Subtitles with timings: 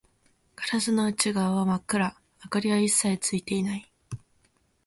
[0.55, 3.91] ガラスの内側は真っ暗、明かりは一切ついていない